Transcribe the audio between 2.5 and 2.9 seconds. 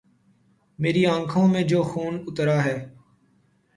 ہے